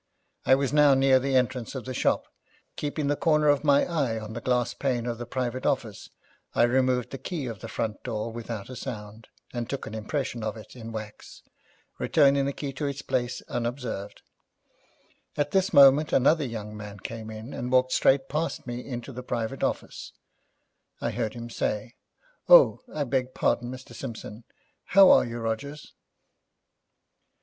I 0.47 0.55
was 0.55 0.73
now 0.73 0.95
near 0.95 1.19
the 1.19 1.35
entrance 1.35 1.75
of 1.75 1.85
the 1.85 1.93
shop, 1.93 2.23
and 2.25 2.25
by 2.25 2.25
a 2.25 2.25
sleight 2.25 2.49
of 2.49 2.53
hand 2.55 2.65
trick, 2.65 2.75
keeping 2.95 3.07
the 3.07 3.15
corner 3.15 3.49
of 3.49 3.63
my 3.63 3.85
eye 3.85 4.19
on 4.19 4.33
the 4.33 4.41
glass 4.41 4.73
pane 4.73 5.05
of 5.05 5.19
the 5.19 5.27
private 5.27 5.63
office, 5.63 6.09
I 6.55 6.63
removed 6.63 7.11
the 7.11 7.19
key 7.19 7.45
of 7.45 7.59
the 7.59 7.67
front 7.67 8.01
door 8.01 8.31
without 8.31 8.71
a 8.71 8.75
sound, 8.75 9.27
and 9.53 9.69
took 9.69 9.85
an 9.85 9.93
impression 9.93 10.41
of 10.43 10.57
it 10.57 10.75
in 10.75 10.91
wax, 10.91 11.43
returning 11.99 12.45
the 12.47 12.51
key 12.51 12.73
to 12.73 12.87
its 12.87 13.03
place 13.03 13.43
unobserved. 13.47 14.23
At 15.37 15.51
this 15.51 15.71
moment 15.71 16.11
another 16.11 16.45
young 16.45 16.75
man 16.75 16.99
came 17.01 17.29
in, 17.29 17.53
and 17.53 17.71
walked 17.71 17.91
straight 17.91 18.27
past 18.27 18.65
me 18.65 18.83
into 18.83 19.11
the 19.13 19.21
private 19.21 19.61
office. 19.61 20.13
I 20.99 21.11
heard 21.11 21.35
him 21.35 21.51
say, 21.51 21.93
'Oh, 22.49 22.79
I 22.91 23.03
beg 23.03 23.35
pardon, 23.35 23.69
Mr. 23.69 23.93
Simpson. 23.93 24.45
How 24.85 25.11
are 25.11 25.25
you, 25.25 25.37
Rogers?' 25.37 25.93